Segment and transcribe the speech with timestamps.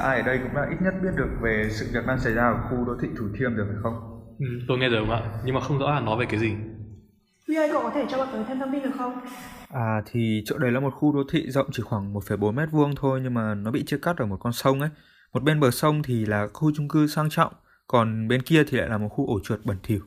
[0.00, 2.42] ai ở đây cũng đã ít nhất biết được về sự việc đang xảy ra
[2.42, 3.94] ở khu đô thị Thủ Thiêm rồi phải không?
[4.38, 6.52] Ừ, tôi nghe rồi không ạ, nhưng mà không rõ là nói về cái gì.
[7.46, 9.20] Huy ơi, cậu có thể cho bọn tớ thêm thông tin được không?
[9.70, 12.94] À thì chỗ đấy là một khu đô thị rộng chỉ khoảng 1,4 mét vuông
[12.96, 14.90] thôi nhưng mà nó bị chia cắt ở một con sông ấy.
[15.32, 17.52] Một bên bờ sông thì là khu chung cư sang trọng,
[17.86, 20.00] còn bên kia thì lại là một khu ổ chuột bẩn thỉu.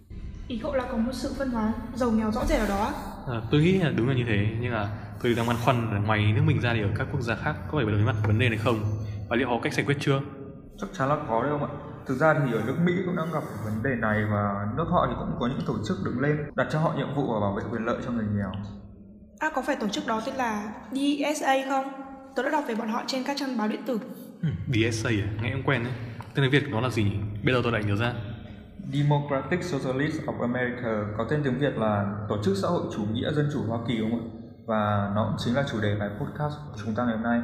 [0.48, 2.94] Ý cậu là có một sự phân hóa giàu nghèo rõ rệt ở đó.
[3.27, 4.90] À, tôi nghĩ là đúng là như thế, nhưng mà
[5.23, 7.55] tôi đang băn khoăn là ngoài nước mình ra thì ở các quốc gia khác
[7.71, 9.05] có phải đối mặt vấn đề này không?
[9.30, 10.22] Và liệu họ có cách giải quyết chưa?
[10.77, 11.72] Chắc chắn là có đấy không ạ?
[12.05, 15.05] Thực ra thì ở nước Mỹ cũng đang gặp vấn đề này và nước họ
[15.09, 17.54] thì cũng có những tổ chức đứng lên đặt cho họ nhiệm vụ và bảo
[17.54, 18.52] vệ quyền lợi cho người nghèo.
[19.40, 21.86] À có phải tổ chức đó tên là DSA không?
[22.36, 23.99] Tớ đã đọc về bọn họ trên các trang báo điện tử.
[24.41, 25.27] Ừ, DSA à?
[25.41, 25.94] Nghe cũng quen đấy.
[26.35, 27.18] Tên tiếng Việt nó là gì nhỉ?
[27.44, 28.13] Bây giờ tôi lại nhớ ra.
[28.94, 33.32] Democratic Socialist of America có tên tiếng Việt là Tổ chức Xã hội Chủ nghĩa
[33.32, 34.40] Dân chủ Hoa Kỳ đúng không ạ?
[34.66, 37.41] Và nó cũng chính là chủ đề bài podcast của chúng ta ngày hôm nay.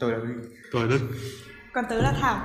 [0.00, 0.32] Tôi là Huy.
[0.72, 1.00] Tôi là Đức.
[1.74, 2.38] Còn tớ là Thảo.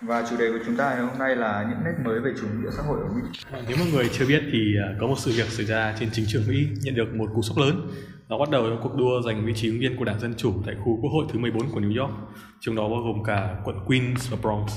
[0.00, 2.46] Và chủ đề của chúng ta ngày hôm nay là những nét mới về chủ
[2.46, 3.22] nghĩa xã hội ở Mỹ.
[3.52, 6.08] À, nếu mọi người chưa biết thì à, có một sự việc xảy ra trên
[6.12, 7.88] chính trường Mỹ nhận được một cú sốc lớn.
[8.28, 10.74] Nó bắt đầu cuộc đua giành vị trí ứng viên của đảng Dân Chủ tại
[10.84, 12.12] khu quốc hội thứ 14 của New York,
[12.60, 14.72] trong đó bao gồm cả quận Queens và Bronx.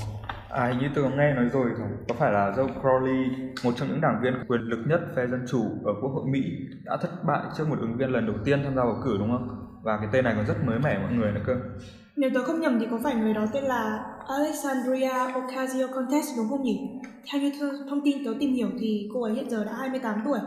[0.50, 1.70] À hình như tôi có nghe nói rồi
[2.08, 3.28] có phải là Joe Crowley,
[3.64, 6.42] một trong những đảng viên quyền lực nhất phe Dân Chủ ở Quốc hội Mỹ
[6.84, 9.30] đã thất bại trước một ứng viên lần đầu tiên tham gia bầu cử đúng
[9.30, 9.48] không?
[9.86, 11.54] Và cái tên này còn rất mới mẻ mọi người nữa cơ.
[12.16, 16.62] Nếu tớ không nhầm thì có phải người đó tên là Alexandria Ocasio-Cortez đúng không
[16.62, 16.80] nhỉ?
[17.32, 17.52] Theo như
[17.90, 20.38] thông tin tớ tìm hiểu thì cô ấy hiện giờ đã 28 tuổi,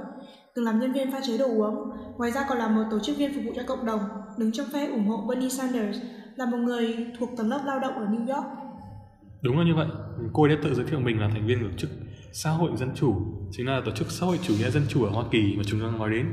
[0.56, 3.18] từng làm nhân viên pha chế đồ uống, ngoài ra còn là một tổ chức
[3.18, 4.00] viên phục vụ cho cộng đồng,
[4.38, 5.98] đứng trong phe ủng hộ Bernie Sanders,
[6.36, 8.46] là một người thuộc tầng lớp lao động ở New York.
[9.42, 9.88] Đúng là như vậy,
[10.34, 11.90] cô ấy đã tự giới thiệu mình là thành viên của tổ chức
[12.32, 13.16] xã hội dân chủ,
[13.52, 15.80] chính là tổ chức xã hội chủ nghĩa dân chủ ở Hoa Kỳ mà chúng
[15.80, 16.26] ta nói đến.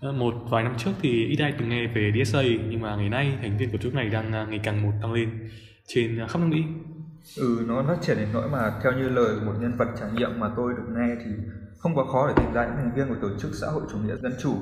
[0.00, 3.08] Ờ, một vài năm trước thì ít ai từng nghe về DSA, nhưng mà ngày
[3.08, 5.48] nay thành viên của tổ chức này đang à, ngày càng một tăng lên
[5.86, 6.62] trên à, khắp nước Mỹ.
[7.36, 10.10] Ừ, nó phát triển đến nỗi mà theo như lời của một nhân vật trải
[10.14, 11.30] nghiệm mà tôi được nghe thì
[11.78, 13.98] không quá khó để tìm ra những thành viên của tổ chức xã hội chủ
[13.98, 14.54] nghĩa dân chủ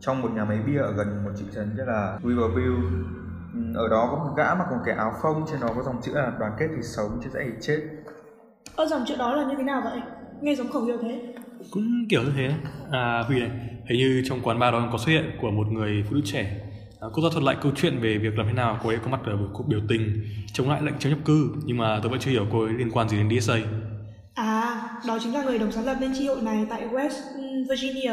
[0.00, 2.76] trong một nhà máy bia ở gần một thị trấn như là Riverview
[3.54, 6.00] Ừ, ở đó có một gã mặc một cái áo phông trên đó có dòng
[6.02, 7.80] chữ là đoàn kết thì sống chứ dễ thì chết
[8.76, 10.00] Ơ dòng chữ đó là như thế nào vậy?
[10.40, 11.34] Nghe giống khẩu hiệu thế
[11.70, 12.50] Cũng kiểu như thế.
[12.90, 13.50] À Huy này,
[13.88, 16.60] hình như trong quán bar đó có xuất hiện của một người phụ nữ trẻ.
[17.00, 19.08] À, Cô ra thuật lại câu chuyện về việc làm thế nào cô ấy có
[19.10, 22.10] mặt ở một cuộc biểu tình chống lại lệnh chống nhập cư Nhưng mà tôi
[22.10, 23.54] vẫn chưa hiểu cô ấy liên quan gì đến DSA
[24.34, 27.22] À, đó chính là người đồng sáng lập nên tri hội này tại West
[27.70, 28.12] Virginia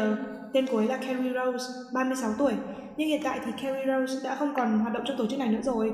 [0.52, 1.64] Tên cô ấy là Carrie Rose,
[1.94, 2.52] 36 tuổi.
[2.96, 5.48] Nhưng hiện tại thì Carrie Rose đã không còn hoạt động trong tổ chức này
[5.48, 5.92] nữa rồi.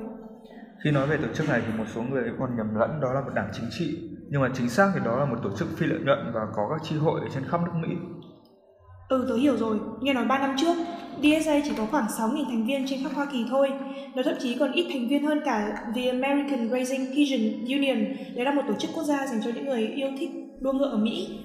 [0.85, 3.21] Khi nói về tổ chức này thì một số người còn nhầm lẫn đó là
[3.21, 3.99] một đảng chính trị,
[4.33, 6.63] nhưng mà chính xác thì đó là một tổ chức phi lợi nhuận và có
[6.71, 7.97] các chi hội ở trên khắp nước Mỹ.
[9.09, 9.79] Ừ, tớ hiểu rồi.
[10.01, 10.75] Nghe nói 3 năm trước,
[11.23, 13.73] DSA chỉ có khoảng 6.000 thành viên trên khắp Hoa Kỳ thôi.
[14.15, 18.17] Nó thậm chí còn ít thành viên hơn cả The American Racing Pigeon Union.
[18.35, 20.89] Đấy là một tổ chức quốc gia dành cho những người yêu thích đua ngựa
[20.89, 21.39] ở Mỹ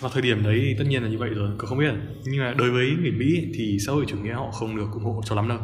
[0.00, 1.92] vào thời điểm đấy tất nhiên là như vậy rồi cậu không biết
[2.24, 5.04] nhưng mà đối với người mỹ thì xã hội chủ nghĩa họ không được ủng
[5.04, 5.58] hộ cho lắm đâu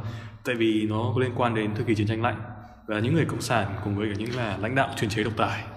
[0.44, 2.40] tại vì nó có liên quan đến thời kỳ chiến tranh lạnh
[2.86, 5.32] và những người cộng sản cùng với cả những là lãnh đạo chuyên chế độc
[5.36, 5.75] tài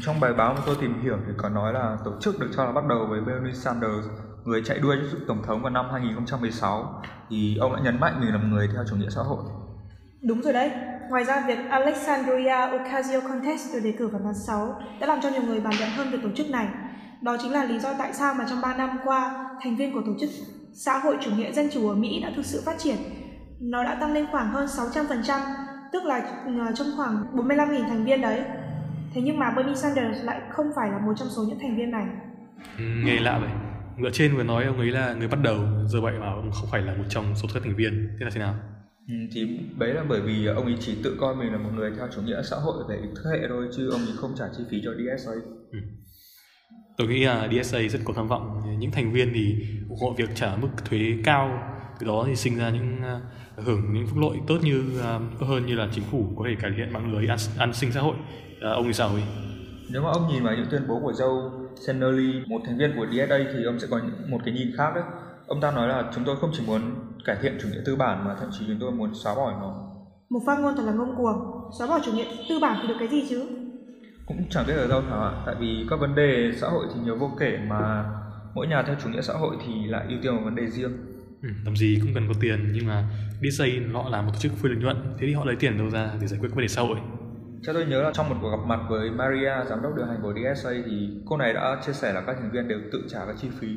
[0.00, 2.64] trong bài báo mà tôi tìm hiểu thì có nói là tổ chức được cho
[2.64, 4.06] là bắt đầu với Bernie Sanders
[4.44, 8.34] người chạy đua cho tổng thống vào năm 2016 thì ông đã nhấn mạnh mình
[8.34, 9.44] là người theo chủ nghĩa xã hội
[10.22, 10.70] Đúng rồi đấy.
[11.10, 15.42] Ngoài ra, việc Alexandria Ocasio-Cortez được đề cử vào tháng 6 đã làm cho nhiều
[15.42, 16.68] người bàn luận hơn về tổ chức này.
[17.22, 20.02] Đó chính là lý do tại sao mà trong 3 năm qua, thành viên của
[20.06, 20.30] tổ chức
[20.84, 22.96] xã hội chủ nghĩa dân chủ ở Mỹ đã thực sự phát triển.
[23.60, 25.40] Nó đã tăng lên khoảng hơn 600%,
[25.92, 28.42] tức là ờ, trong khoảng 45.000 thành viên đấy.
[29.14, 31.90] Thế nhưng mà Bernie Sanders lại không phải là một trong số những thành viên
[31.90, 32.06] này.
[32.78, 33.50] Ừ, nghe lạ vậy.
[33.96, 36.70] Ngựa trên vừa nói ông ấy là người bắt đầu, giờ vậy mà ông không
[36.70, 38.08] phải là một trong số các thành viên.
[38.18, 38.54] Thế là thế nào?
[39.08, 41.90] Ừ, thì đấy là bởi vì ông ấy chỉ tự coi mình là một người
[41.96, 44.64] theo chủ nghĩa xã hội về thế hệ thôi chứ ông ấy không trả chi
[44.70, 45.32] phí cho DSA.
[45.72, 45.78] Ừ
[46.98, 49.56] tôi nghĩ là DSA rất có tham vọng những thành viên thì
[49.88, 53.92] ủng hộ việc trả mức thuế cao từ đó thì sinh ra những uh, hưởng
[53.92, 56.92] những phúc lợi tốt như uh, hơn như là chính phủ có thể cải thiện
[56.92, 58.16] mạng lưới an, an sinh xã hội
[58.58, 59.22] uh, ông thì sao ấy
[59.90, 61.50] nếu mà ông nhìn vào những tuyên bố của Joe
[61.86, 65.04] Sennerly một thành viên của DSA thì ông sẽ có một cái nhìn khác đấy.
[65.46, 66.80] Ông ta nói là chúng tôi không chỉ muốn
[67.24, 69.84] cải thiện chủ nghĩa tư bản mà thậm chí chúng tôi muốn xóa bỏ nó.
[70.30, 71.70] Một phát ngôn thật là ngông cuồng.
[71.78, 73.46] Xóa bỏ chủ nghĩa tư bản thì được cái gì chứ?
[74.26, 75.42] Cũng chẳng biết ở đâu thảo ạ.
[75.46, 78.04] Tại vì các vấn đề xã hội thì nhiều vô kể mà
[78.54, 80.92] mỗi nhà theo chủ nghĩa xã hội thì lại ưu tiên một vấn đề riêng.
[81.42, 83.08] Ừ, làm gì cũng cần có tiền nhưng mà
[83.42, 84.96] DSA họ là một tổ chức phi lợi nhuận.
[85.18, 86.98] Thế thì họ lấy tiền đâu ra để giải quyết vấn đề xã hội
[87.62, 90.18] cho tôi nhớ là trong một cuộc gặp mặt với Maria, giám đốc điều hành
[90.22, 93.18] của DSA thì cô này đã chia sẻ là các thành viên đều tự trả
[93.26, 93.68] các chi phí.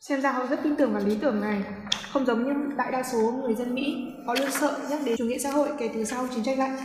[0.00, 1.64] Xem ra họ rất tin tưởng vào lý tưởng này.
[2.12, 5.24] Không giống như đại đa số người dân Mỹ, họ luôn sợ nhắc đến chủ
[5.24, 6.76] nghĩa xã hội kể từ sau chiến tranh lạnh.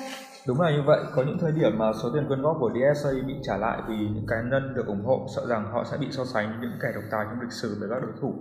[0.47, 3.09] Đúng là như vậy, có những thời điểm mà số tiền quyên góp của DSA
[3.27, 6.07] bị trả lại vì những cá nhân được ủng hộ sợ rằng họ sẽ bị
[6.09, 8.33] so sánh những kẻ độc tài trong lịch sử với các đối thủ.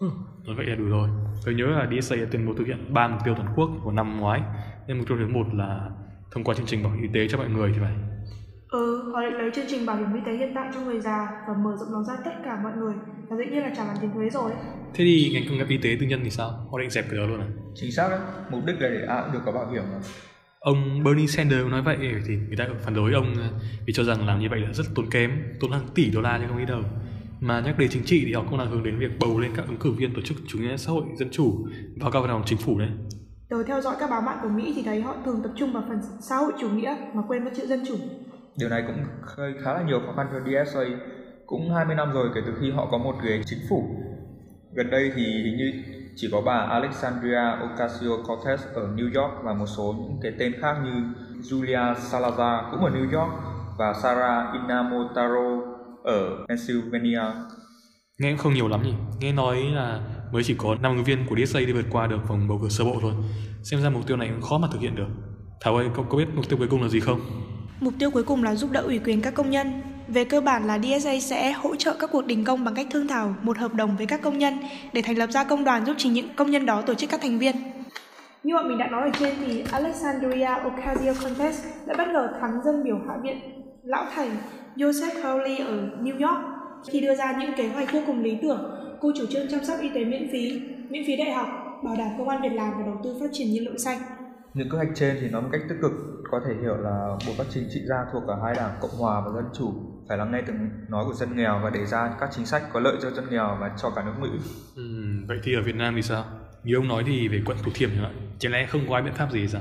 [0.00, 0.06] Ừ,
[0.46, 1.08] nói vậy là đủ rồi.
[1.44, 3.92] Tôi nhớ là DSA đã tuyên bố thực hiện 3 mục tiêu toàn quốc của
[3.92, 4.40] năm ngoái.
[4.86, 5.90] Nên mục tiêu thứ một là
[6.34, 7.92] thông qua chương trình bảo hiểm y tế cho mọi người thì phải.
[8.68, 11.28] Ừ, họ định lấy chương trình bảo hiểm y tế hiện tại cho người già
[11.48, 12.94] và mở rộng nó ra tất cả mọi người
[13.28, 14.50] và dĩ nhiên là trả bản tiền thuế rồi.
[14.94, 16.50] Thế thì ngành công nghiệp y tế tư nhân thì sao?
[16.50, 17.48] Họ định dẹp cái đó luôn à?
[17.74, 18.20] Chính xác đấy,
[18.50, 19.98] mục đích là để ai cũng được có bảo hiểm mà.
[20.60, 21.96] Ông Bernie Sanders nói vậy
[22.26, 23.34] thì người ta phản đối ông
[23.86, 25.30] vì cho rằng làm như vậy là rất tốn kém,
[25.60, 26.82] tốn hàng tỷ đô la chứ không ít đâu.
[27.40, 29.66] Mà nhắc đến chính trị thì họ cũng đang hướng đến việc bầu lên các
[29.66, 31.66] ứng cử viên tổ chức chủ nghĩa xã hội dân chủ
[32.00, 32.90] vào các văn phòng chính phủ đấy.
[33.48, 35.82] Tớ theo dõi các báo mạng của Mỹ thì thấy họ thường tập trung vào
[35.88, 37.94] phần xã hội chủ nghĩa mà quên mất chữ dân chủ.
[38.58, 38.96] Điều này cũng
[39.36, 40.80] gây khá là nhiều khó khăn cho DSA.
[41.46, 43.84] Cũng 20 năm rồi kể từ khi họ có một ghế chính phủ.
[44.72, 45.72] Gần đây thì hình như
[46.16, 50.76] chỉ có bà Alexandria Ocasio-Cortez ở New York và một số những cái tên khác
[50.84, 51.02] như
[51.40, 53.32] Julia Salazar cũng ở New York
[53.78, 55.60] và Sarah Inamotaro
[56.04, 57.22] ở Pennsylvania.
[58.18, 58.94] Nghe cũng không nhiều lắm nhỉ.
[59.20, 60.00] Nghe nói là
[60.34, 62.68] mới chỉ có 5 ứng viên của DSA đi vượt qua được vòng bầu cử
[62.68, 63.12] sơ bộ thôi.
[63.62, 65.06] Xem ra mục tiêu này cũng khó mà thực hiện được.
[65.60, 67.20] Thảo ơi, cậu có biết mục tiêu cuối cùng là gì không?
[67.80, 69.82] Mục tiêu cuối cùng là giúp đỡ ủy quyền các công nhân.
[70.08, 73.08] Về cơ bản là DSA sẽ hỗ trợ các cuộc đình công bằng cách thương
[73.08, 74.58] thảo một hợp đồng với các công nhân
[74.92, 77.20] để thành lập ra công đoàn giúp chính những công nhân đó tổ chức các
[77.22, 77.56] thành viên.
[78.42, 81.52] Như bọn mình đã nói ở trên thì Alexandria Ocasio-Cortez
[81.86, 83.40] đã bất ngờ thắng dân biểu hạ viện
[83.82, 84.30] lão thành
[84.76, 86.53] Joseph Crowley ở New York
[86.90, 88.74] khi đưa ra những kế hoạch vô cùng lý tưởng.
[89.00, 91.48] Cô chủ trương chăm sóc y tế miễn phí, miễn phí đại học,
[91.84, 93.98] bảo đảm công an việc làm và đầu tư phát triển nhiên liệu xanh.
[94.54, 95.92] Những kế hoạch trên thì nói một cách tích cực
[96.30, 99.22] có thể hiểu là bộ các chính trị gia thuộc cả hai đảng Cộng hòa
[99.26, 99.72] và Dân chủ
[100.08, 100.56] phải lắng nghe từng
[100.88, 103.56] nói của dân nghèo và đề ra các chính sách có lợi cho dân nghèo
[103.60, 104.28] và cho cả nước Mỹ.
[104.76, 104.82] Ừ,
[105.28, 106.24] vậy thì ở Việt Nam thì sao?
[106.64, 109.02] Như ông nói thì về quận Thủ Thiêm chẳng hạn, chẳng lẽ không có ai
[109.02, 109.60] biện pháp gì sao?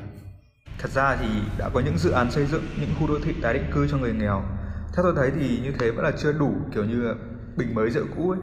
[0.77, 1.27] Thật ra thì
[1.57, 3.97] đã có những dự án xây dựng những khu đô thị tái định cư cho
[3.97, 4.43] người nghèo.
[4.95, 7.13] Theo tôi thấy thì như thế vẫn là chưa đủ kiểu như
[7.57, 8.39] bình mới rượu cũ ấy.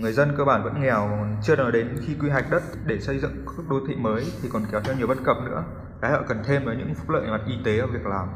[0.00, 3.18] Người dân cơ bản vẫn nghèo, chưa nói đến khi quy hoạch đất để xây
[3.18, 5.64] dựng các đô thị mới thì còn kéo theo nhiều bất cập nữa.
[6.00, 8.28] Cái họ cần thêm là những phúc lợi mặt y tế và việc làm.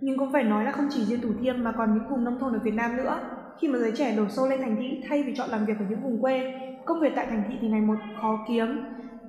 [0.00, 2.38] Nhưng cũng phải nói là không chỉ riêng Thủ Thiêm mà còn những vùng nông
[2.40, 3.20] thôn ở Việt Nam nữa.
[3.60, 5.84] Khi mà giới trẻ đổ xô lên thành thị thay vì chọn làm việc ở
[5.90, 6.54] những vùng quê,
[6.86, 8.66] công việc tại thành thị thì ngày một khó kiếm.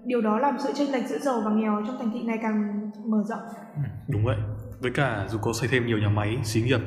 [0.06, 2.92] Điều đó làm sự chênh lệch giữa giàu và nghèo trong thành thị ngày càng
[3.06, 3.40] mở rộng.
[3.76, 4.38] Ừ, đúng vậy.
[4.82, 6.80] Với cả dù có xây thêm nhiều nhà máy, xí nghiệp,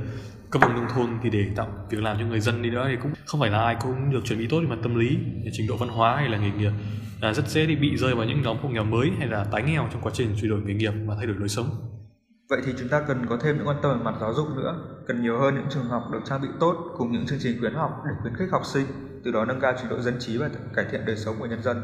[0.53, 2.97] các vùng nông thôn thì để tạo việc làm cho người dân đi nữa thì
[3.03, 5.19] cũng không phải là ai cũng được chuẩn bị tốt về mặt tâm lý,
[5.53, 6.73] trình độ văn hóa hay là nghề nghiệp
[7.21, 9.63] là rất dễ thì bị rơi vào những nhóm hộ nghèo mới hay là tái
[9.63, 11.67] nghèo trong quá trình chuyển đổi nghề nghiệp và thay đổi lối sống.
[12.51, 14.75] Vậy thì chúng ta cần có thêm những quan tâm về mặt giáo dục nữa,
[15.07, 17.75] cần nhiều hơn những trường học được trang bị tốt cùng những chương trình khuyến
[17.75, 18.87] học để khuyến khích học sinh,
[19.25, 21.63] từ đó nâng cao trình độ dân trí và cải thiện đời sống của nhân
[21.63, 21.77] dân.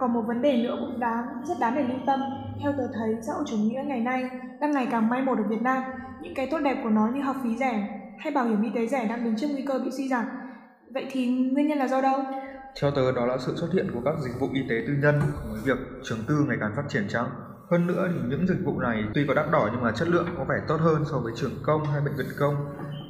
[0.00, 2.20] Còn một vấn đề nữa cũng đáng rất đáng để lưu tâm.
[2.62, 4.30] Theo tớ thấy, xã hội chủ nghĩa ngày nay
[4.60, 5.82] đang ngày càng may một ở Việt Nam.
[6.20, 8.86] Những cái tốt đẹp của nó như học phí rẻ hay bảo hiểm y tế
[8.86, 10.24] rẻ đang đứng trước nguy cơ bị suy giảm.
[10.94, 12.22] Vậy thì nguyên nhân là do đâu?
[12.80, 15.20] Theo tớ đó là sự xuất hiện của các dịch vụ y tế tư nhân
[15.20, 17.26] cùng với việc trường tư ngày càng phát triển chăng?
[17.70, 20.26] Hơn nữa thì những dịch vụ này tuy có đắt đỏ nhưng mà chất lượng
[20.38, 22.54] có vẻ tốt hơn so với trường công hay bệnh viện công.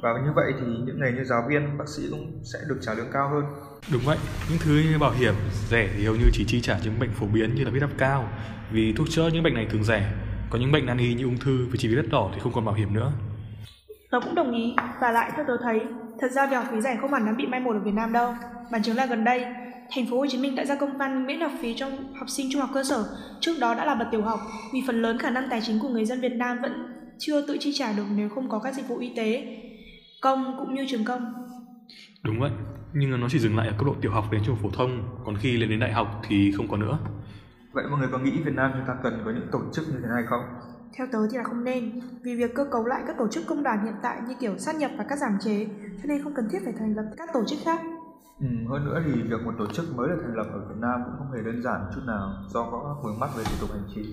[0.01, 2.93] Và như vậy thì những nghề như giáo viên, bác sĩ cũng sẽ được trả
[2.93, 3.43] lương cao hơn.
[3.91, 4.17] Đúng vậy,
[4.49, 5.33] những thứ như bảo hiểm
[5.69, 7.89] rẻ thì hầu như chỉ chi trả những bệnh phổ biến như là huyết áp
[7.97, 8.29] cao
[8.71, 10.11] vì thuốc chữa những bệnh này thường rẻ.
[10.49, 12.53] Có những bệnh nan y như ung thư vì chi phí đắt đỏ thì không
[12.53, 13.11] còn bảo hiểm nữa.
[14.11, 15.79] Tớ cũng đồng ý và lại theo tớ thấy
[16.21, 18.13] thật ra việc học phí rẻ không hẳn đã bị mai một ở Việt Nam
[18.13, 18.33] đâu.
[18.71, 19.45] Bằng chứng là gần đây
[19.95, 22.47] thành phố Hồ Chí Minh đã ra công văn miễn học phí cho học sinh
[22.51, 23.05] trung học cơ sở,
[23.39, 24.39] trước đó đã là bậc tiểu học,
[24.73, 26.73] vì phần lớn khả năng tài chính của người dân Việt Nam vẫn
[27.19, 29.57] chưa tự chi trả được nếu không có các dịch vụ y tế
[30.25, 31.21] công cũng như trường công.
[32.23, 32.51] Đúng vậy,
[32.93, 34.91] nhưng nó chỉ dừng lại ở cấp độ tiểu học đến trung học phổ thông,
[35.25, 36.97] còn khi lên đến đại học thì không có nữa.
[37.73, 39.99] Vậy mọi người có nghĩ Việt Nam chúng ta cần có những tổ chức như
[40.01, 40.41] thế này không?
[40.97, 43.63] Theo tớ thì là không nên, vì việc cơ cấu lại các tổ chức công
[43.63, 45.67] đoàn hiện tại như kiểu sát nhập và các giảm chế,
[45.97, 47.79] cho nên không cần thiết phải thành lập các tổ chức khác.
[48.39, 50.99] Ừ, hơn nữa thì việc một tổ chức mới được thành lập ở Việt Nam
[51.05, 53.69] cũng không hề đơn giản chút nào do có các vướng mắc về thủ tục
[53.73, 54.05] hành chính.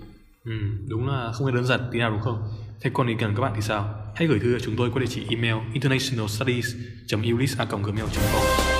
[0.44, 0.52] Ừ,
[0.88, 2.42] đúng là không hề đơn giản tí nào đúng không?
[2.80, 4.01] Thế còn ý kiến của các bạn thì sao?
[4.14, 8.71] Hãy gửi thư cho chúng tôi qua địa chỉ email internationalstudies.ulis.gmail.com